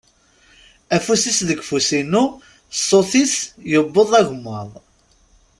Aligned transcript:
Afus-is 0.95 1.39
deg 1.47 1.59
ufus-inu, 1.63 2.23
ṣṣut-is 2.79 3.35
yewweḍ 3.71 4.11
agemmaḍ. 4.19 4.69